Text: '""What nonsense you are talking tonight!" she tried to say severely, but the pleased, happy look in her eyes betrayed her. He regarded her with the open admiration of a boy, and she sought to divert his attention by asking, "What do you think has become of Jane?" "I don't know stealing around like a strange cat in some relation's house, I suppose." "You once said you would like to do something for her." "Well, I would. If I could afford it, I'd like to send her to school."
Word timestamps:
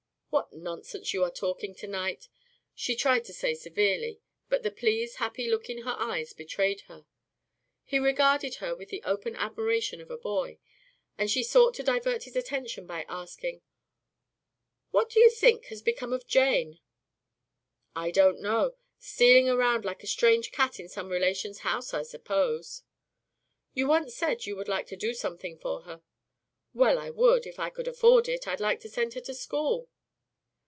'""What 0.41 0.53
nonsense 0.53 1.13
you 1.13 1.23
are 1.25 1.31
talking 1.31 1.75
tonight!" 1.75 2.29
she 2.73 2.95
tried 2.95 3.25
to 3.25 3.33
say 3.33 3.53
severely, 3.53 4.21
but 4.47 4.63
the 4.63 4.71
pleased, 4.71 5.17
happy 5.17 5.49
look 5.49 5.69
in 5.69 5.79
her 5.81 5.93
eyes 5.97 6.31
betrayed 6.33 6.81
her. 6.81 7.05
He 7.83 7.99
regarded 7.99 8.55
her 8.55 8.73
with 8.73 8.87
the 8.89 9.03
open 9.03 9.35
admiration 9.35 9.99
of 9.99 10.09
a 10.09 10.17
boy, 10.17 10.59
and 11.17 11.29
she 11.29 11.43
sought 11.43 11.73
to 11.75 11.83
divert 11.83 12.23
his 12.23 12.37
attention 12.37 12.87
by 12.87 13.05
asking, 13.09 13.61
"What 14.91 15.09
do 15.09 15.19
you 15.19 15.29
think 15.29 15.65
has 15.65 15.81
become 15.81 16.13
of 16.13 16.25
Jane?" 16.27 16.79
"I 17.93 18.09
don't 18.09 18.39
know 18.39 18.75
stealing 18.99 19.49
around 19.49 19.83
like 19.83 20.01
a 20.03 20.07
strange 20.07 20.53
cat 20.53 20.79
in 20.79 20.87
some 20.87 21.09
relation's 21.09 21.59
house, 21.59 21.93
I 21.93 22.03
suppose." 22.03 22.83
"You 23.73 23.87
once 23.89 24.15
said 24.15 24.45
you 24.45 24.55
would 24.55 24.69
like 24.69 24.87
to 24.87 24.95
do 24.95 25.13
something 25.13 25.57
for 25.57 25.81
her." 25.81 26.01
"Well, 26.73 26.97
I 26.97 27.09
would. 27.09 27.45
If 27.45 27.59
I 27.59 27.69
could 27.69 27.87
afford 27.89 28.29
it, 28.29 28.47
I'd 28.47 28.61
like 28.61 28.79
to 28.81 28.89
send 28.89 29.15
her 29.15 29.21
to 29.21 29.33
school." 29.33 29.89